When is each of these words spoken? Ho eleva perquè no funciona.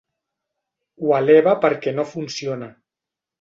Ho 1.03 1.13
eleva 1.17 1.53
perquè 1.67 1.93
no 1.99 2.07
funciona. 2.15 2.73